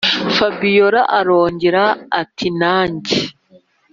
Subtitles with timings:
[0.35, 1.83] fabiora arongera
[2.21, 3.19] ati”najye